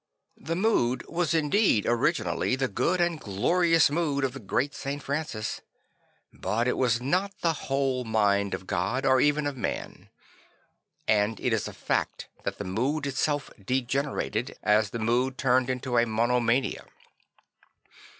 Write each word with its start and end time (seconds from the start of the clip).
The 0.39 0.55
mood 0.55 1.05
was 1.07 1.35
indeed 1.35 1.85
origin 1.85 2.25
ally 2.25 2.55
the 2.55 2.67
good 2.67 2.99
and 2.99 3.19
glorious 3.19 3.91
mood 3.91 4.23
of 4.23 4.33
the 4.33 4.39
great 4.39 4.73
St. 4.73 5.03
Francis, 5.03 5.61
but 6.33 6.67
it 6.67 6.75
was 6.75 6.99
not 6.99 7.33
the 7.41 7.53
whole 7.69 8.03
mind 8.03 8.55
of 8.55 8.65
God 8.65 9.05
or 9.05 9.21
even 9.21 9.45
of 9.45 9.55
man. 9.55 10.09
And 11.07 11.39
it 11.39 11.53
is 11.53 11.67
a 11.67 11.71
fact 11.73 12.29
that 12.45 12.57
the 12.57 12.63
mood 12.65 13.05
itself 13.05 13.51
degenerated, 13.63 14.57
as 14.63 14.89
the 14.89 14.97
mood 14.97 15.37
turned 15.37 15.69
into 15.69 15.95
a 15.99 16.07
monomania. 16.07 16.85